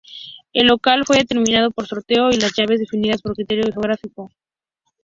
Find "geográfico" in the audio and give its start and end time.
3.71-4.31